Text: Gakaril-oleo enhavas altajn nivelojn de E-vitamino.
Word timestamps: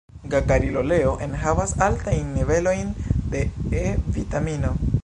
Gakaril-oleo 0.33 1.11
enhavas 1.25 1.75
altajn 1.89 2.33
nivelojn 2.39 2.91
de 3.37 3.45
E-vitamino. 3.85 4.79